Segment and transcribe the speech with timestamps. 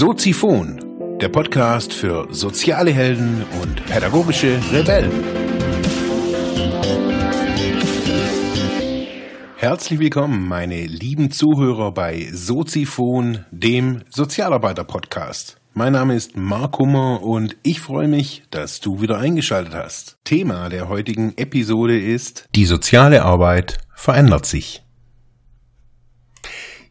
[0.00, 5.12] Soziphon, der Podcast für soziale Helden und pädagogische Rebellen.
[9.56, 15.58] Herzlich willkommen, meine lieben Zuhörer bei Soziphon, dem Sozialarbeiter-Podcast.
[15.74, 20.16] Mein Name ist Mark Hummer und ich freue mich, dass du wieder eingeschaltet hast.
[20.24, 24.82] Thema der heutigen Episode ist Die soziale Arbeit verändert sich.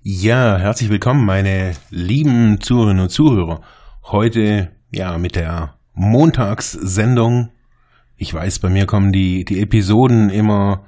[0.01, 3.59] Ja, herzlich willkommen, meine lieben Zuhörerinnen und Zuhörer.
[4.05, 7.51] Heute, ja, mit der Montagssendung.
[8.15, 10.85] Ich weiß, bei mir kommen die, die Episoden immer,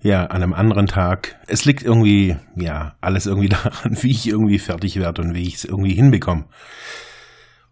[0.00, 1.36] ja, an einem anderen Tag.
[1.48, 5.56] Es liegt irgendwie, ja, alles irgendwie daran, wie ich irgendwie fertig werde und wie ich
[5.56, 6.44] es irgendwie hinbekomme.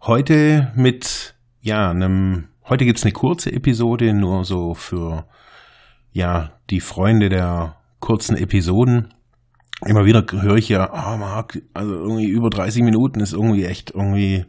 [0.01, 5.29] Heute mit, ja, einem, heute gibt's eine kurze Episode, nur so für,
[6.11, 9.15] ja, die Freunde der kurzen Episoden
[9.85, 13.65] immer wieder höre ich ja, ah, oh, Marc, also irgendwie über 30 Minuten ist irgendwie
[13.65, 14.47] echt irgendwie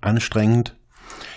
[0.00, 0.76] anstrengend.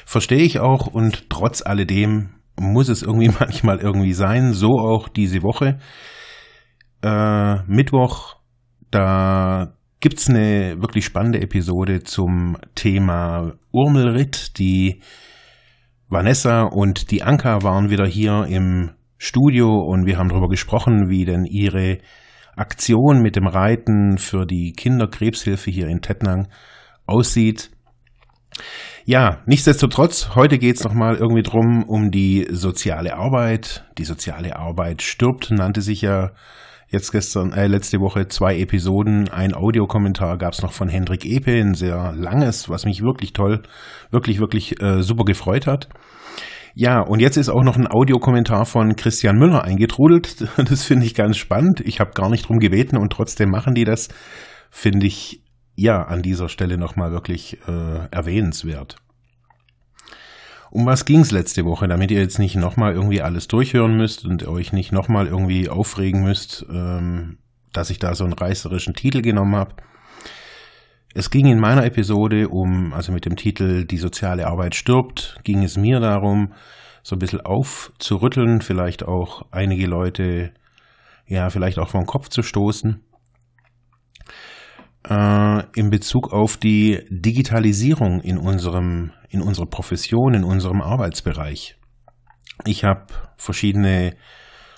[0.06, 4.53] Verstehe ich auch und trotz alledem muss es irgendwie manchmal irgendwie sein.
[4.53, 5.80] So auch diese Woche.
[7.03, 8.38] Äh, Mittwoch,
[8.92, 14.58] da gibt's eine wirklich spannende Episode zum Thema Urmelritt.
[14.58, 15.02] Die
[16.08, 21.25] Vanessa und die Anka waren wieder hier im Studio und wir haben darüber gesprochen, wie
[21.25, 21.97] denn ihre
[22.58, 26.47] Aktion mit dem Reiten für die Kinderkrebshilfe hier in Tettnang
[27.05, 27.72] aussieht.
[29.05, 33.85] Ja, nichtsdestotrotz, heute geht's es nochmal irgendwie drum um die soziale Arbeit.
[33.97, 36.31] Die soziale Arbeit stirbt, nannte sich ja
[36.89, 39.30] jetzt gestern, äh, letzte Woche zwei Episoden.
[39.30, 43.63] Ein Audiokommentar gab's noch von Hendrik Epe, ein sehr langes, was mich wirklich toll,
[44.11, 45.89] wirklich, wirklich äh, super gefreut hat.
[46.80, 50.47] Ja, und jetzt ist auch noch ein Audiokommentar von Christian Müller eingetrudelt.
[50.58, 51.80] Das finde ich ganz spannend.
[51.80, 54.09] Ich habe gar nicht drum gebeten und trotzdem machen die das.
[54.69, 55.42] Finde ich
[55.75, 58.97] ja an dieser Stelle nochmal wirklich äh, erwähnenswert.
[60.69, 64.23] Um was ging es letzte Woche, damit ihr jetzt nicht nochmal irgendwie alles durchhören müsst
[64.25, 67.40] und euch nicht nochmal irgendwie aufregen müsst, ähm,
[67.73, 69.73] dass ich da so einen reißerischen Titel genommen habe.
[71.17, 75.63] Es ging in meiner Episode um, also mit dem Titel Die soziale Arbeit stirbt, ging
[75.63, 76.53] es mir darum,
[77.01, 80.51] so ein bisschen aufzurütteln, vielleicht auch einige Leute,
[81.25, 83.01] ja, vielleicht auch vom Kopf zu stoßen,
[85.09, 91.78] äh, in Bezug auf die Digitalisierung in unserem, in unserer Profession, in unserem Arbeitsbereich.
[92.63, 93.07] Ich habe
[93.38, 94.16] verschiedene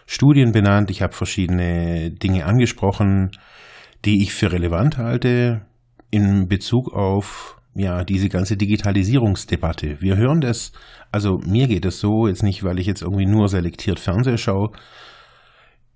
[0.05, 3.31] Studien benannt, ich habe verschiedene Dinge angesprochen,
[4.05, 5.65] die ich für relevant halte,
[6.11, 10.01] in Bezug auf ja, diese ganze Digitalisierungsdebatte.
[10.01, 10.71] Wir hören das,
[11.11, 14.71] also mir geht es so, jetzt nicht, weil ich jetzt irgendwie nur selektiert Fernseher schaue.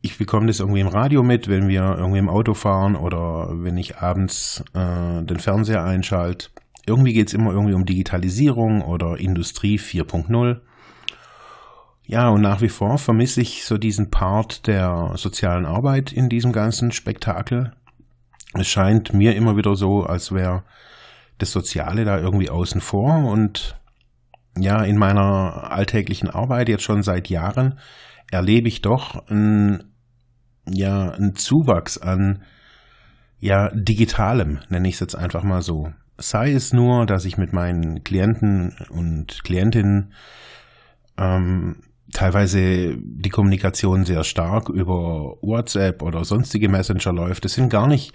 [0.02, 3.78] Ich bekomme das irgendwie im Radio mit, wenn wir irgendwie im Auto fahren oder wenn
[3.78, 6.50] ich abends äh, den Fernseher einschalte.
[6.86, 10.60] Irgendwie geht es immer irgendwie um Digitalisierung oder Industrie 4.0.
[12.06, 16.52] Ja, und nach wie vor vermisse ich so diesen Part der sozialen Arbeit in diesem
[16.52, 17.74] ganzen Spektakel
[18.54, 20.64] es scheint mir immer wieder so, als wäre
[21.38, 23.78] das Soziale da irgendwie außen vor und
[24.58, 27.80] ja, in meiner alltäglichen Arbeit jetzt schon seit Jahren
[28.32, 29.96] erlebe ich doch einen,
[30.68, 32.44] ja, einen Zuwachs an
[33.40, 35.92] ja, digitalem, nenne ich es jetzt einfach mal so.
[36.18, 40.14] Sei es nur, dass ich mit meinen Klienten und Klientinnen
[41.18, 41.78] ähm,
[42.14, 47.46] teilweise die Kommunikation sehr stark über WhatsApp oder sonstige Messenger läuft.
[47.46, 48.14] Das sind gar nicht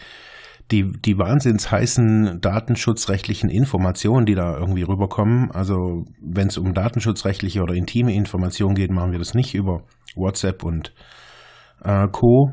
[0.71, 5.51] die, die wahnsinns heißen datenschutzrechtlichen Informationen, die da irgendwie rüberkommen.
[5.51, 9.83] Also wenn es um datenschutzrechtliche oder intime Informationen geht, machen wir das nicht über
[10.15, 10.93] WhatsApp und
[11.83, 12.53] äh, Co.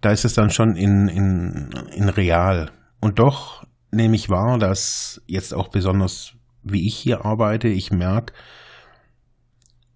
[0.00, 2.70] Da ist es dann schon in, in, in real.
[3.00, 8.34] Und doch nehme ich wahr, dass jetzt auch besonders, wie ich hier arbeite, ich merke,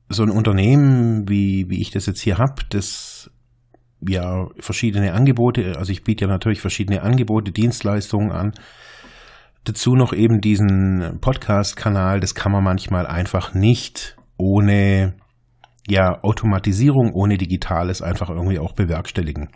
[0.09, 3.31] so ein Unternehmen, wie, wie ich das jetzt hier habe, das
[4.01, 8.53] ja verschiedene Angebote, also ich biete ja natürlich verschiedene Angebote, Dienstleistungen an.
[9.65, 15.15] Dazu noch eben diesen Podcast-Kanal, das kann man manchmal einfach nicht ohne
[15.89, 19.49] ja, Automatisierung, ohne Digitales einfach irgendwie auch bewerkstelligen.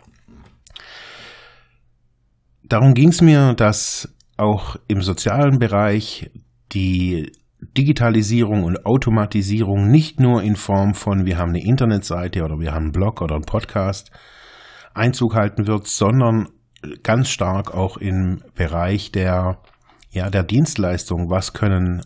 [2.63, 6.31] Darum ging es mir, dass auch im sozialen Bereich
[6.73, 7.31] die
[7.77, 12.85] Digitalisierung und Automatisierung nicht nur in Form von wir haben eine Internetseite oder wir haben
[12.85, 14.11] einen Blog oder einen Podcast
[14.93, 16.49] Einzug halten wird, sondern
[17.03, 19.59] ganz stark auch im Bereich der,
[20.11, 21.29] ja, der Dienstleistung.
[21.29, 22.05] Was können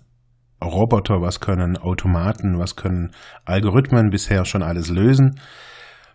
[0.64, 3.12] Roboter, was können Automaten, was können
[3.46, 5.40] Algorithmen bisher schon alles lösen?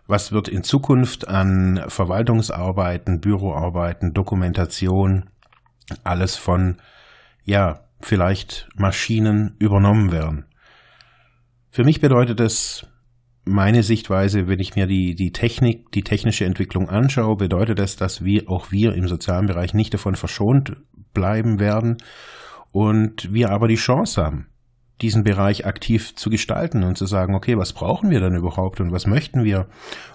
[0.07, 5.29] Was wird in Zukunft an Verwaltungsarbeiten, Büroarbeiten, Dokumentation
[6.03, 6.77] alles von,
[7.45, 10.45] ja, vielleicht Maschinen übernommen werden.
[11.69, 12.85] Für mich bedeutet das,
[13.45, 18.23] meine Sichtweise, wenn ich mir die, die Technik, die technische Entwicklung anschaue, bedeutet das, dass
[18.23, 20.77] wir, auch wir im sozialen Bereich nicht davon verschont
[21.13, 21.97] bleiben werden
[22.71, 24.47] und wir aber die Chance haben,
[25.01, 28.91] diesen Bereich aktiv zu gestalten und zu sagen, okay, was brauchen wir dann überhaupt und
[28.91, 29.67] was möchten wir?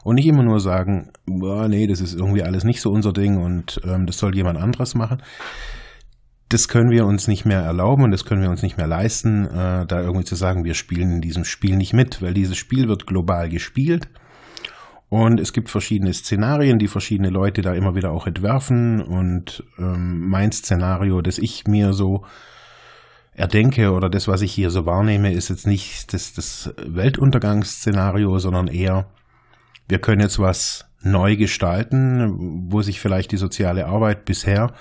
[0.04, 3.36] Und nicht immer nur sagen, boah, nee, das ist irgendwie alles nicht so unser Ding
[3.42, 5.22] und ähm, das soll jemand anderes machen.
[6.48, 9.46] Das können wir uns nicht mehr erlauben und das können wir uns nicht mehr leisten,
[9.46, 12.88] äh, da irgendwie zu sagen, wir spielen in diesem Spiel nicht mit, weil dieses Spiel
[12.88, 14.08] wird global gespielt.
[15.10, 19.00] Und es gibt verschiedene Szenarien, die verschiedene Leute da immer wieder auch entwerfen.
[19.00, 22.24] Und ähm, mein Szenario, das ich mir so
[23.32, 28.68] erdenke oder das, was ich hier so wahrnehme, ist jetzt nicht das, das Weltuntergangsszenario, sondern
[28.68, 29.06] eher,
[29.88, 34.74] wir können jetzt was neu gestalten, wo sich vielleicht die soziale Arbeit bisher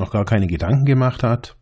[0.00, 1.56] noch gar keine Gedanken gemacht hat.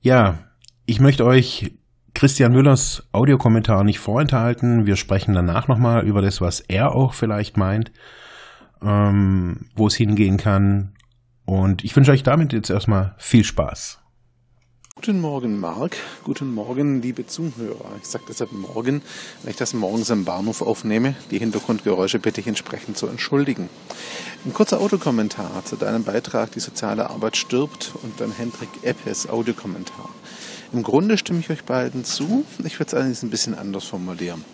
[0.00, 0.38] Ja,
[0.86, 1.72] ich möchte euch
[2.14, 4.86] Christian Müllers Audiokommentar nicht vorenthalten.
[4.86, 7.90] Wir sprechen danach nochmal über das, was er auch vielleicht meint,
[8.82, 10.94] ähm, wo es hingehen kann
[11.44, 14.03] und ich wünsche euch damit jetzt erstmal viel Spaß.
[14.96, 15.96] Guten Morgen, Marc.
[16.22, 17.90] Guten Morgen, liebe Zuhörer.
[18.00, 19.02] Ich sage deshalb morgen,
[19.42, 21.16] weil ich das morgens am Bahnhof aufnehme.
[21.32, 23.68] Die Hintergrundgeräusche bitte ich entsprechend zu entschuldigen.
[24.44, 30.08] Ein kurzer Autokommentar zu deinem Beitrag Die soziale Arbeit stirbt und dann Hendrik Eppes Audiokommentar.
[30.72, 32.44] Im Grunde stimme ich euch beiden zu.
[32.64, 34.44] Ich würde es allerdings ein bisschen anders formulieren.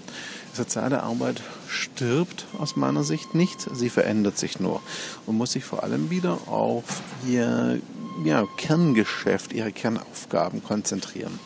[0.55, 4.81] Soziale Arbeit stirbt aus meiner Sicht nicht, sie verändert sich nur
[5.27, 7.79] und muss sich vor allem wieder auf ihr
[8.25, 11.39] ja, Kerngeschäft, ihre Kernaufgaben konzentrieren.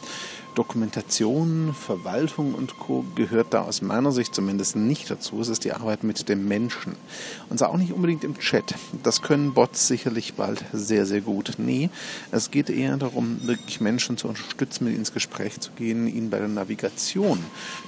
[0.54, 3.04] Dokumentation, Verwaltung und Co.
[3.16, 5.40] gehört da aus meiner Sicht zumindest nicht dazu.
[5.40, 6.94] Es ist die Arbeit mit dem Menschen.
[7.50, 8.74] Und zwar auch nicht unbedingt im Chat.
[9.02, 11.54] Das können Bots sicherlich bald sehr, sehr gut.
[11.58, 11.90] Nee,
[12.30, 16.30] es geht eher darum, wirklich Menschen zu unterstützen, mit ihnen ins Gespräch zu gehen, ihnen
[16.30, 17.38] bei der Navigation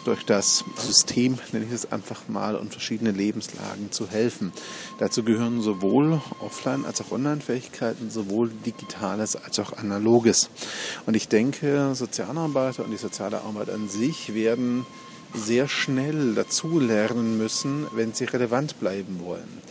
[0.04, 4.52] durch das System, nenne ich es einfach mal, und verschiedene Lebenslagen zu helfen.
[4.98, 10.50] Dazu gehören sowohl Offline- als auch Online-Fähigkeiten, sowohl Digitales als auch Analoges.
[11.06, 14.86] Und ich denke, Sozialarbeit Sozialarbeiter und die soziale Arbeit an sich werden
[15.34, 19.62] sehr schnell dazulernen müssen, wenn sie relevant bleiben wollen.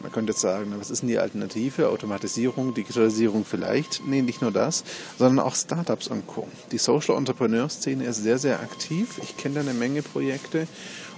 [0.00, 1.88] Man könnte jetzt sagen, was ist denn die Alternative?
[1.88, 4.06] Automatisierung, Digitalisierung vielleicht?
[4.06, 4.84] Nee, nicht nur das,
[5.18, 6.48] sondern auch Startups Co.
[6.70, 9.20] Die Social Entrepreneur Szene ist sehr, sehr aktiv.
[9.22, 10.66] Ich kenne da eine Menge Projekte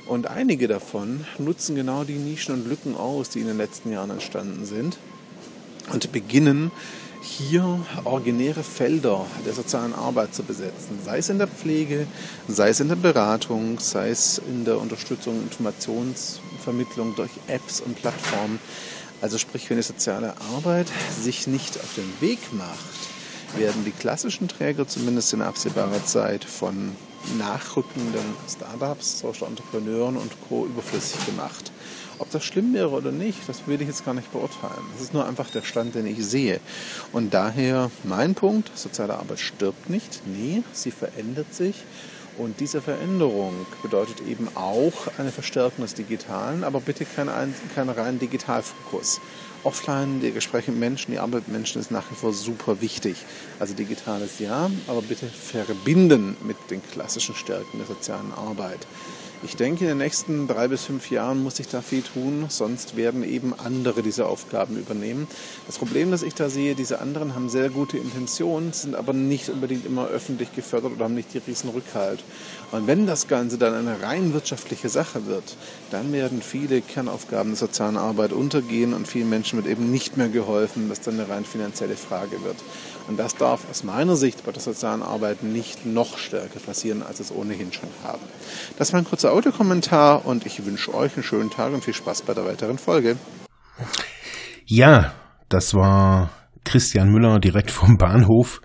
[0.07, 4.11] und einige davon nutzen genau die Nischen und Lücken aus, die in den letzten Jahren
[4.11, 4.97] entstanden sind
[5.93, 6.71] und beginnen
[7.23, 12.07] hier originäre Felder der sozialen Arbeit zu besetzen, sei es in der Pflege,
[12.47, 18.59] sei es in der Beratung, sei es in der Unterstützung, Informationsvermittlung durch Apps und Plattformen.
[19.21, 20.87] Also sprich, wenn die soziale Arbeit
[21.21, 23.09] sich nicht auf den Weg macht,
[23.57, 26.93] werden die klassischen Träger zumindest in absehbarer Zeit von
[27.37, 30.67] nachrückenden Startups, Social Entrepreneuren und Co.
[30.67, 31.73] überflüssig gemacht.
[32.19, 34.85] Ob das schlimm wäre oder nicht, das will ich jetzt gar nicht beurteilen.
[34.93, 36.61] Das ist nur einfach der Stand, den ich sehe.
[37.13, 40.23] Und daher mein Punkt, soziale Arbeit stirbt nicht.
[40.27, 41.77] Nee, sie verändert sich.
[42.39, 47.29] Und diese Veränderung bedeutet eben auch eine Verstärkung des Digitalen, aber bitte kein,
[47.75, 49.21] kein rein Digitalfokus.
[49.65, 53.17] Offline, die Gespräche mit Menschen, die Arbeit mit Menschen ist nach wie vor super wichtig.
[53.59, 58.87] Also digitales ja, aber bitte verbinden mit den klassischen Stärken der sozialen Arbeit.
[59.45, 62.97] Ich denke, in den nächsten drei bis fünf Jahren muss sich da viel tun, sonst
[62.97, 65.29] werden eben andere diese Aufgaben übernehmen.
[65.69, 69.49] Das Problem, das ich da sehe, diese anderen haben sehr gute Intentionen, sind aber nicht
[69.49, 72.25] unbedingt immer öffentlich gefördert oder haben nicht die riesen Rückhalt.
[72.73, 75.57] Und wenn das Ganze dann eine rein wirtschaftliche Sache wird,
[75.93, 80.29] dann werden viele Kernaufgaben der sozialen Arbeit untergehen und vielen Menschen wird eben nicht mehr
[80.29, 82.57] geholfen, dass dann eine rein finanzielle Frage wird.
[83.09, 87.21] Und das darf aus meiner Sicht bei der sozialen Arbeit nicht noch stärker passieren, als
[87.21, 88.23] es ohnehin schon haben.
[88.77, 92.23] Das war ein kurzer Audiokommentar und ich wünsche euch einen schönen Tag und viel Spaß
[92.23, 93.17] bei der weiteren Folge.
[94.67, 95.13] Ja,
[95.49, 96.31] das war
[96.65, 98.61] Christian Müller direkt vom Bahnhof.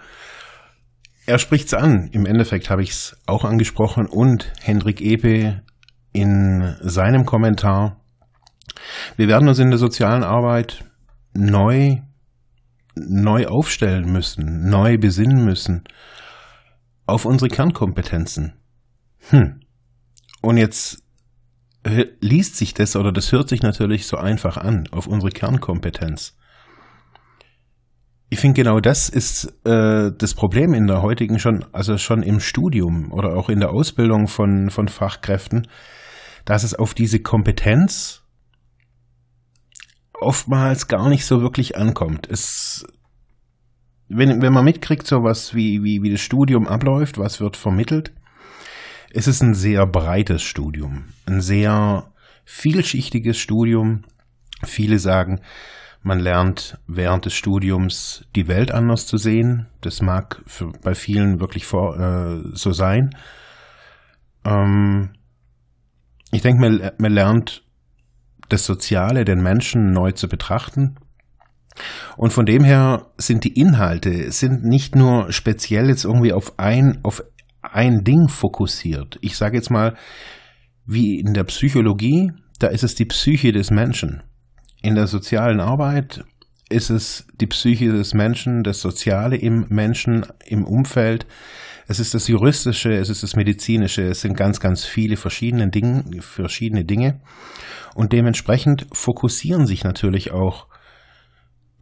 [1.25, 2.09] Er spricht's an.
[2.11, 5.61] Im Endeffekt habe ich es auch angesprochen und Hendrik Epe
[6.11, 8.01] in seinem Kommentar.
[9.17, 10.85] Wir werden uns in der sozialen Arbeit
[11.33, 11.97] neu
[12.95, 15.83] neu aufstellen müssen, neu besinnen müssen
[17.07, 18.53] auf unsere Kernkompetenzen.
[19.29, 19.62] Hm.
[20.43, 21.01] Und jetzt
[22.19, 26.35] liest sich das oder das hört sich natürlich so einfach an, auf unsere Kernkompetenz.
[28.29, 32.41] Ich finde genau das ist äh, das Problem in der heutigen schon, also schon im
[32.41, 35.67] Studium oder auch in der Ausbildung von, von Fachkräften,
[36.43, 38.23] dass es auf diese Kompetenz
[40.13, 42.27] oftmals gar nicht so wirklich ankommt.
[42.29, 42.85] Es,
[44.09, 48.13] wenn, wenn man mitkriegt, so was wie, wie, wie das Studium abläuft, was wird vermittelt,
[49.13, 52.11] es ist ein sehr breites Studium, ein sehr
[52.45, 54.03] vielschichtiges Studium.
[54.63, 55.39] Viele sagen,
[56.01, 59.67] man lernt während des Studiums die Welt anders zu sehen.
[59.81, 63.15] Das mag für, bei vielen wirklich vor, äh, so sein.
[64.43, 65.11] Ähm,
[66.31, 67.63] ich denke, man, man lernt
[68.49, 70.95] das Soziale, den Menschen neu zu betrachten.
[72.17, 76.99] Und von dem her sind die Inhalte sind nicht nur speziell jetzt irgendwie auf ein
[77.03, 77.23] auf
[77.63, 79.17] ein Ding fokussiert.
[79.21, 79.95] Ich sage jetzt mal,
[80.85, 84.21] wie in der Psychologie, da ist es die Psyche des Menschen.
[84.81, 86.23] In der sozialen Arbeit
[86.69, 91.25] ist es die Psyche des Menschen, das Soziale im Menschen, im Umfeld.
[91.87, 96.21] Es ist das Juristische, es ist das Medizinische, es sind ganz, ganz viele verschiedene Dinge,
[96.21, 97.21] verschiedene Dinge.
[97.95, 100.67] Und dementsprechend fokussieren sich natürlich auch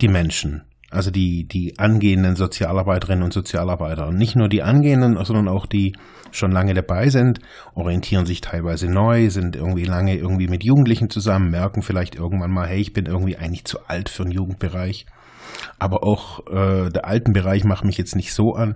[0.01, 4.07] die Menschen, also die, die angehenden Sozialarbeiterinnen und Sozialarbeiter.
[4.07, 5.93] Und nicht nur die angehenden, sondern auch die
[6.31, 7.39] schon lange dabei sind,
[7.73, 12.67] orientieren sich teilweise neu, sind irgendwie lange irgendwie mit Jugendlichen zusammen, merken vielleicht irgendwann mal,
[12.67, 15.05] hey, ich bin irgendwie eigentlich zu alt für einen Jugendbereich.
[15.79, 18.75] Aber auch äh, der alten Bereich macht mich jetzt nicht so an.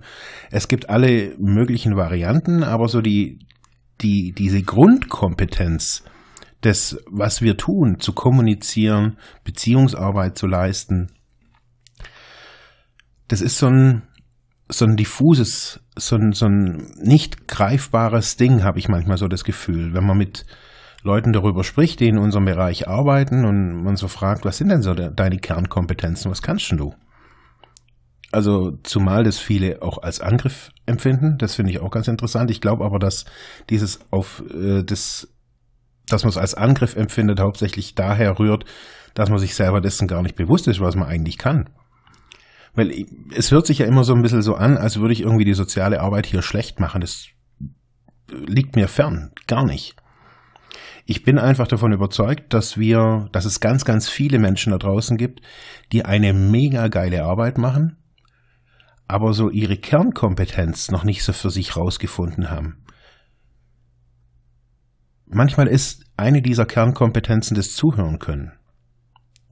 [0.51, 3.39] Es gibt alle möglichen Varianten, aber so die,
[4.01, 6.03] die, diese Grundkompetenz,
[6.61, 11.09] das, was wir tun, zu kommunizieren, Beziehungsarbeit zu leisten,
[13.27, 14.03] das ist so ein,
[14.69, 19.43] so ein diffuses, so ein, so ein nicht greifbares Ding, habe ich manchmal so das
[19.43, 20.45] Gefühl, wenn man mit
[21.03, 24.81] Leuten darüber spricht, die in unserem Bereich arbeiten und man so fragt, was sind denn
[24.81, 26.95] so deine Kernkompetenzen, was kannst denn du?
[28.31, 32.49] Also zumal das viele auch als Angriff empfinden, das finde ich auch ganz interessant.
[32.49, 33.25] Ich glaube aber, dass
[33.69, 35.29] dieses auf äh, das
[36.07, 38.65] dass man es als Angriff empfindet, hauptsächlich daher rührt,
[39.13, 41.69] dass man sich selber dessen gar nicht bewusst ist, was man eigentlich kann.
[42.75, 45.45] Weil es hört sich ja immer so ein bisschen so an, als würde ich irgendwie
[45.45, 47.01] die soziale Arbeit hier schlecht machen.
[47.01, 47.27] Das
[48.29, 49.95] liegt mir fern, gar nicht.
[51.05, 55.17] Ich bin einfach davon überzeugt, dass wir, dass es ganz, ganz viele Menschen da draußen
[55.17, 55.41] gibt,
[55.91, 57.97] die eine mega geile Arbeit machen,
[59.07, 62.77] aber so ihre Kernkompetenz noch nicht so für sich rausgefunden haben.
[65.27, 68.51] Manchmal ist eine dieser Kernkompetenzen das Zuhören können.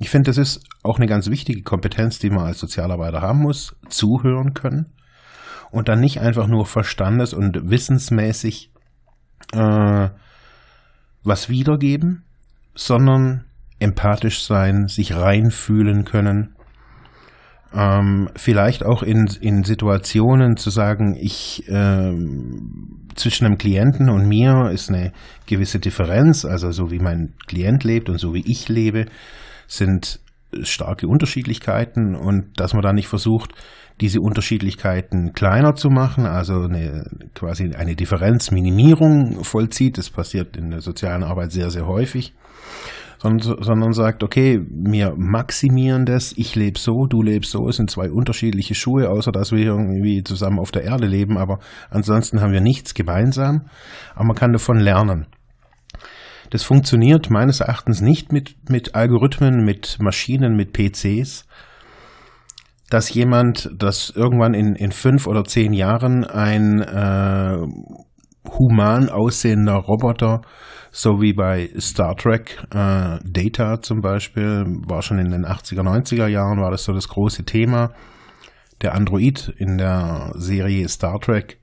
[0.03, 3.74] Ich finde, das ist auch eine ganz wichtige Kompetenz, die man als Sozialarbeiter haben muss,
[3.88, 4.88] zuhören können
[5.72, 8.69] und dann nicht einfach nur verstandes- und wissensmäßig
[9.53, 10.10] äh,
[11.24, 12.25] was wiedergeben,
[12.75, 13.45] sondern
[13.79, 16.53] empathisch sein, sich reinfühlen können,
[17.74, 24.69] ähm, vielleicht auch in, in Situationen zu sagen, ich ähm, zwischen einem Klienten und mir
[24.69, 25.13] ist eine
[25.45, 29.05] gewisse Differenz, also so wie mein Klient lebt und so wie ich lebe,
[29.67, 30.20] sind
[30.62, 33.53] starke Unterschiedlichkeiten und dass man da nicht versucht,
[34.01, 37.05] diese Unterschiedlichkeiten kleiner zu machen, also eine,
[37.36, 39.98] quasi eine Differenzminimierung vollzieht.
[39.98, 42.34] Das passiert in der sozialen Arbeit sehr, sehr häufig.
[43.20, 47.89] Sondern, sondern sagt, okay, wir maximieren das, ich lebe so, du lebst so, es sind
[47.89, 52.51] zwei unterschiedliche Schuhe, außer dass wir irgendwie zusammen auf der Erde leben, aber ansonsten haben
[52.51, 53.70] wir nichts gemeinsam,
[54.13, 55.27] aber man kann davon lernen.
[56.50, 61.45] Das funktioniert meines Erachtens nicht mit, mit Algorithmen, mit Maschinen, mit PCs,
[62.89, 67.57] dass jemand, dass irgendwann in, in fünf oder zehn Jahren ein äh,
[68.50, 70.41] human aussehender Roboter,
[70.91, 76.27] so wie bei Star Trek, äh, Data zum Beispiel, war schon in den 80er, 90er
[76.27, 77.93] Jahren, war das so das große Thema.
[78.81, 81.59] Der Android in der Serie Star Trek,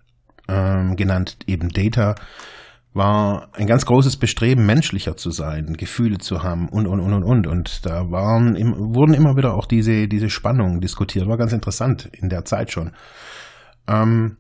[0.48, 2.16] äh, genannt eben Data,
[2.92, 7.24] war ein ganz großes Bestreben, menschlicher zu sein, Gefühle zu haben und, und, und, und,
[7.24, 7.46] und.
[7.46, 8.56] Und da waren,
[8.94, 11.28] wurden immer wieder auch diese, diese Spannungen diskutiert.
[11.28, 12.92] War ganz interessant in der Zeit schon.
[13.86, 14.38] Ähm,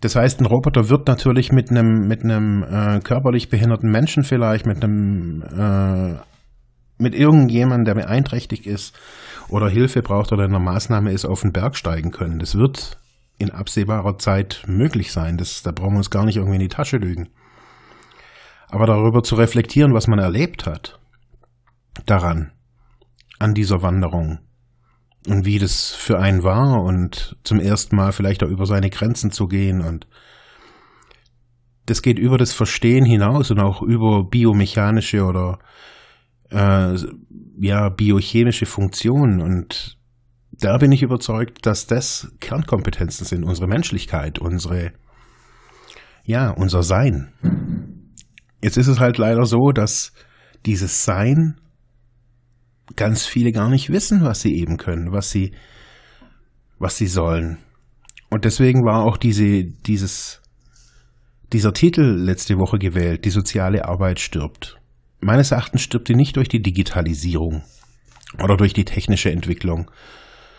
[0.00, 4.64] das heißt, ein Roboter wird natürlich mit einem, mit einem äh, körperlich behinderten Menschen vielleicht,
[4.64, 6.20] mit einem, äh,
[6.98, 8.96] mit irgendjemandem, der beeinträchtigt ist
[9.48, 12.38] oder Hilfe braucht oder in einer Maßnahme ist, auf den Berg steigen können.
[12.38, 12.98] Das wird
[13.38, 15.36] in absehbarer Zeit möglich sein.
[15.36, 17.28] Das, da brauchen wir uns gar nicht irgendwie in die Tasche lügen.
[18.70, 20.98] Aber darüber zu reflektieren, was man erlebt hat,
[22.06, 22.52] daran,
[23.38, 24.38] an dieser Wanderung
[25.26, 29.30] und wie das für einen war und zum ersten Mal vielleicht auch über seine Grenzen
[29.30, 30.06] zu gehen und
[31.86, 35.58] das geht über das Verstehen hinaus und auch über biomechanische oder
[36.50, 36.96] äh,
[37.60, 39.98] ja biochemische Funktionen und
[40.52, 44.92] da bin ich überzeugt, dass das Kernkompetenzen sind, unsere Menschlichkeit, unsere
[46.24, 47.32] ja unser Sein.
[48.60, 50.12] Jetzt ist es halt leider so, dass
[50.66, 51.56] dieses Sein
[52.96, 55.52] ganz viele gar nicht wissen, was sie eben können, was sie,
[56.78, 57.58] was sie sollen.
[58.30, 60.42] Und deswegen war auch diese, dieses,
[61.52, 64.76] dieser Titel letzte Woche gewählt, die soziale Arbeit stirbt.
[65.20, 67.62] Meines Erachtens stirbt die nicht durch die Digitalisierung
[68.42, 69.90] oder durch die technische Entwicklung,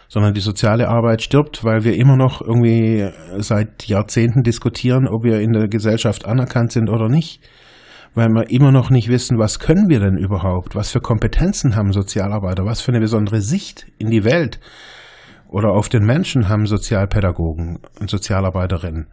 [0.08, 5.40] sondern die soziale Arbeit stirbt, weil wir immer noch irgendwie seit Jahrzehnten diskutieren, ob wir
[5.40, 7.42] in der Gesellschaft anerkannt sind oder nicht
[8.14, 11.94] weil wir immer noch nicht wissen, was können wir denn überhaupt, was für Kompetenzen haben
[11.94, 14.60] Sozialarbeiter, was für eine besondere Sicht in die Welt
[15.50, 19.08] oder auf den Menschen haben Sozialpädagogen und Sozialarbeiterinnen.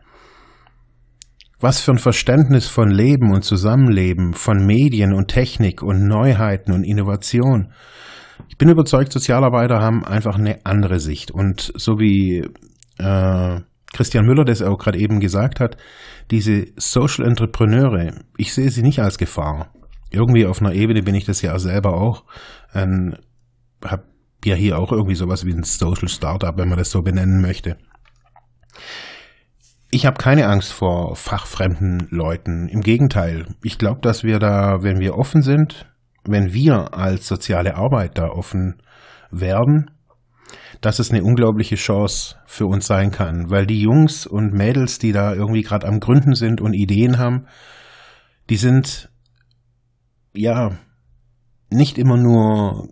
[1.59, 6.85] Was für ein Verständnis von Leben und Zusammenleben, von Medien und Technik und Neuheiten und
[6.85, 7.73] Innovation.
[8.49, 11.31] Ich bin überzeugt, Sozialarbeiter haben einfach eine andere Sicht.
[11.31, 12.47] Und so wie
[12.99, 13.61] äh,
[13.97, 15.77] Christian Müller das auch gerade eben gesagt hat,
[16.31, 19.73] diese Social Entrepreneure, ich sehe sie nicht als Gefahr.
[20.11, 22.25] Irgendwie auf einer Ebene bin ich das ja selber auch.
[22.75, 23.17] Ähm,
[23.83, 24.05] hab
[24.45, 27.79] ja hier auch irgendwie sowas wie ein Social Startup, wenn man das so benennen möchte.
[29.91, 32.69] Ich habe keine Angst vor fachfremden Leuten.
[32.69, 35.87] Im Gegenteil, ich glaube, dass wir da, wenn wir offen sind,
[36.25, 38.83] wenn wir als soziale Arbeit da offen
[39.31, 39.91] werden,
[40.81, 45.13] dass es eine unglaubliche Chance für uns sein kann, weil die Jungs und Mädels, die
[45.13, 47.47] da irgendwie gerade am Gründen sind und Ideen haben,
[48.51, 49.11] die sind
[50.35, 50.79] ja
[51.71, 52.89] nicht immer nur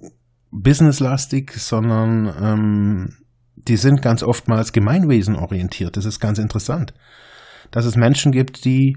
[0.50, 3.16] businesslastig, sondern ähm,
[3.56, 5.96] die sind ganz oftmals gemeinwesenorientiert.
[5.96, 6.94] Das ist ganz interessant,
[7.70, 8.96] dass es Menschen gibt, die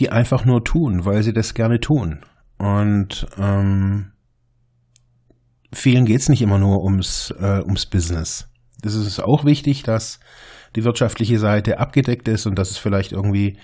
[0.00, 2.20] die einfach nur tun, weil sie das gerne tun.
[2.58, 4.12] Und ähm,
[5.76, 8.48] vielen geht es nicht immer nur ums, äh, ums Business.
[8.84, 10.20] Es ist auch wichtig, dass
[10.74, 13.58] die wirtschaftliche Seite abgedeckt ist und dass es vielleicht irgendwie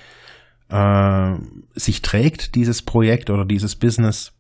[0.69, 1.35] äh,
[1.75, 4.33] sich trägt, dieses Projekt oder dieses Business.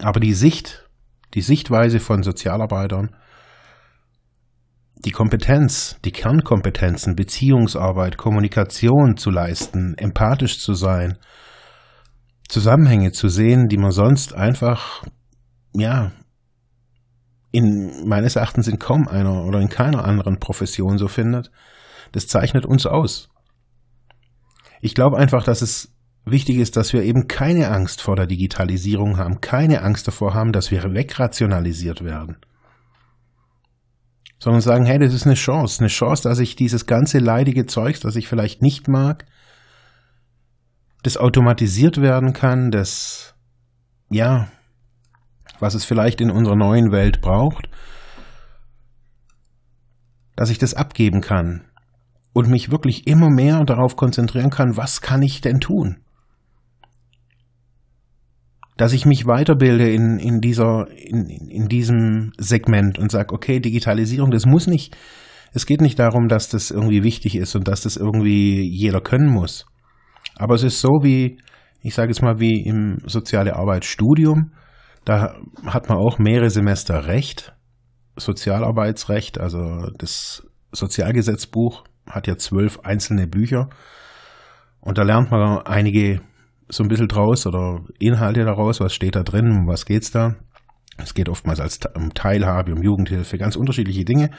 [0.00, 0.88] Aber die Sicht,
[1.34, 3.16] die Sichtweise von Sozialarbeitern,
[5.04, 11.16] die Kompetenz, die Kernkompetenzen, Beziehungsarbeit, Kommunikation zu leisten, empathisch zu sein,
[12.48, 15.04] Zusammenhänge zu sehen, die man sonst einfach,
[15.72, 16.12] ja,
[17.52, 21.50] in meines Erachtens in kaum einer oder in keiner anderen Profession so findet,
[22.12, 23.28] das zeichnet uns aus.
[24.80, 25.92] Ich glaube einfach, dass es
[26.24, 30.52] wichtig ist, dass wir eben keine Angst vor der Digitalisierung haben, keine Angst davor haben,
[30.52, 32.36] dass wir wegrationalisiert werden.
[34.38, 38.00] Sondern sagen, hey, das ist eine Chance, eine Chance, dass ich dieses ganze leidige Zeugs,
[38.00, 39.26] das ich vielleicht nicht mag,
[41.02, 43.34] das automatisiert werden kann, das,
[44.10, 44.48] ja,
[45.60, 47.68] was es vielleicht in unserer neuen Welt braucht,
[50.36, 51.64] dass ich das abgeben kann
[52.32, 55.98] und mich wirklich immer mehr darauf konzentrieren kann, was kann ich denn tun?
[58.76, 64.30] Dass ich mich weiterbilde in, in, dieser, in, in diesem Segment und sage, okay, Digitalisierung,
[64.30, 64.96] das muss nicht,
[65.52, 69.28] es geht nicht darum, dass das irgendwie wichtig ist und dass das irgendwie jeder können
[69.28, 69.66] muss.
[70.36, 71.38] Aber es ist so wie,
[71.82, 74.52] ich sage jetzt mal, wie im soziale Arbeitsstudium.
[75.10, 75.34] Da
[75.66, 77.52] hat man auch mehrere Semester Recht,
[78.14, 83.70] Sozialarbeitsrecht, also das Sozialgesetzbuch hat ja zwölf einzelne Bücher
[84.80, 86.20] und da lernt man einige
[86.68, 90.36] so ein bisschen draus oder Inhalte daraus, was steht da drin, um was geht's da.
[90.96, 94.30] Es geht oftmals als, um Teilhabe, um Jugendhilfe, ganz unterschiedliche Dinge.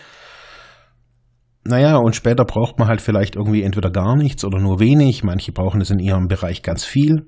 [1.65, 5.21] Naja, und später braucht man halt vielleicht irgendwie entweder gar nichts oder nur wenig.
[5.25, 7.27] Manche brauchen es in ihrem Bereich ganz viel.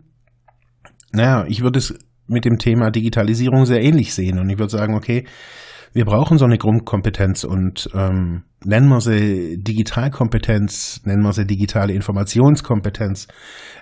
[1.11, 4.39] Naja, ich würde es mit dem Thema Digitalisierung sehr ähnlich sehen.
[4.39, 5.25] Und ich würde sagen, okay,
[5.93, 11.93] wir brauchen so eine Grundkompetenz und ähm, nennen wir sie Digitalkompetenz, nennen wir sie digitale
[11.93, 13.27] Informationskompetenz.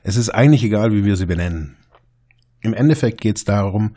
[0.04, 1.78] Es ist eigentlich egal, wie wir sie benennen.
[2.62, 3.96] Im Endeffekt geht es darum,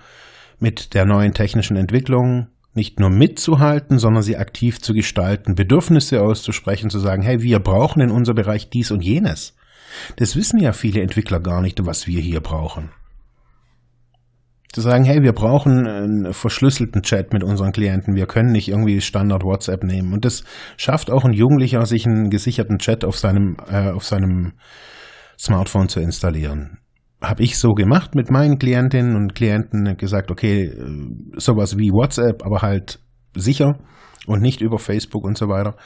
[0.60, 6.90] mit der neuen technischen Entwicklung nicht nur mitzuhalten, sondern sie aktiv zu gestalten, Bedürfnisse auszusprechen,
[6.90, 9.56] zu sagen, hey, wir brauchen in unserem Bereich dies und jenes.
[10.16, 12.90] Das wissen ja viele Entwickler gar nicht, was wir hier brauchen
[14.74, 18.16] zu sagen, hey, wir brauchen einen verschlüsselten Chat mit unseren Klienten.
[18.16, 20.12] Wir können nicht irgendwie Standard WhatsApp nehmen.
[20.12, 20.42] Und das
[20.76, 24.54] schafft auch ein Jugendlicher, sich einen gesicherten Chat auf seinem, äh, auf seinem
[25.38, 26.78] Smartphone zu installieren.
[27.22, 30.84] Habe ich so gemacht mit meinen Klientinnen und Klienten gesagt, okay, äh,
[31.36, 32.98] sowas wie WhatsApp, aber halt
[33.36, 33.78] sicher
[34.26, 35.76] und nicht über Facebook und so weiter.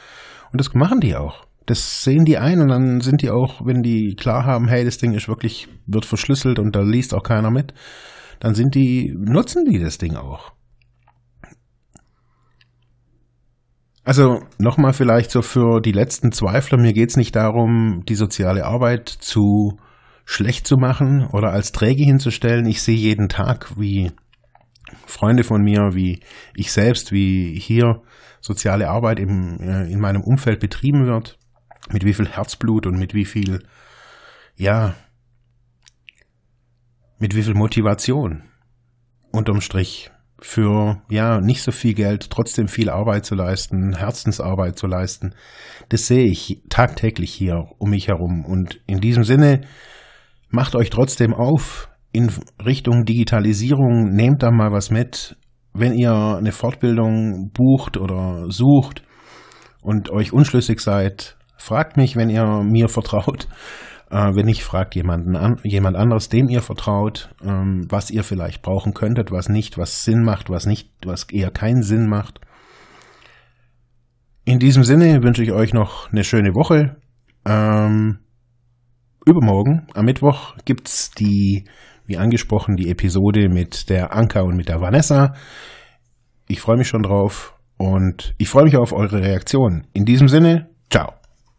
[0.51, 1.45] Und das machen die auch.
[1.67, 4.97] Das sehen die ein und dann sind die auch, wenn die klar haben, hey, das
[4.97, 7.75] Ding ist wirklich, wird verschlüsselt und da liest auch keiner mit,
[8.39, 10.53] dann sind die, nutzen die das Ding auch.
[14.03, 18.65] Also nochmal vielleicht so für die letzten Zweifler, mir geht es nicht darum, die soziale
[18.65, 19.77] Arbeit zu
[20.25, 22.65] schlecht zu machen oder als träge hinzustellen.
[22.65, 24.11] Ich sehe jeden Tag, wie
[25.05, 26.21] Freunde von mir, wie
[26.55, 28.01] ich selbst, wie hier
[28.41, 31.37] soziale Arbeit im, äh, in meinem Umfeld betrieben wird,
[31.91, 33.63] mit wie viel Herzblut und mit wie viel,
[34.55, 34.95] ja,
[37.19, 38.43] mit wie viel Motivation
[39.31, 44.87] unterm Strich für ja nicht so viel Geld trotzdem viel Arbeit zu leisten, Herzensarbeit zu
[44.87, 45.35] leisten.
[45.89, 49.61] Das sehe ich tagtäglich hier um mich herum und in diesem Sinne
[50.49, 52.31] macht euch trotzdem auf in
[52.65, 55.37] Richtung Digitalisierung, nehmt da mal was mit.
[55.73, 59.03] Wenn ihr eine Fortbildung bucht oder sucht
[59.81, 63.47] und euch unschlüssig seid, fragt mich, wenn ihr mir vertraut.
[64.11, 68.61] Äh, wenn nicht, fragt jemanden an, jemand anderes, dem ihr vertraut, ähm, was ihr vielleicht
[68.61, 72.41] brauchen könntet, was nicht, was Sinn macht, was nicht, was eher keinen Sinn macht.
[74.45, 76.97] In diesem Sinne wünsche ich euch noch eine schöne Woche.
[77.45, 78.17] Ähm,
[79.25, 81.65] übermorgen, am Mittwoch, gibt's die,
[82.07, 85.35] wie angesprochen, die Episode mit der Anka und mit der Vanessa.
[86.47, 89.85] Ich freue mich schon drauf und ich freue mich auf eure Reaktion.
[89.93, 91.18] In diesem Sinne, ciao.